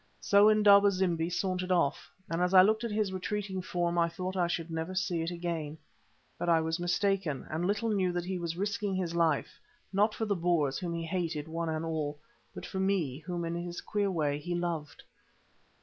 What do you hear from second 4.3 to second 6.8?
I should never see it again. But I was